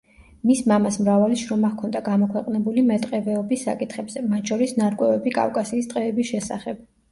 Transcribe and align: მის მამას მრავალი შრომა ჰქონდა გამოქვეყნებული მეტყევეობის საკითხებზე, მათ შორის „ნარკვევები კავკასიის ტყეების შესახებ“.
მის 0.51 0.61
მამას 0.69 0.95
მრავალი 1.01 1.37
შრომა 1.41 1.69
ჰქონდა 1.73 2.01
გამოქვეყნებული 2.07 2.85
მეტყევეობის 2.89 3.67
საკითხებზე, 3.69 4.25
მათ 4.33 4.53
შორის 4.55 4.75
„ნარკვევები 4.83 5.37
კავკასიის 5.39 5.95
ტყეების 5.95 6.35
შესახებ“. 6.35 6.85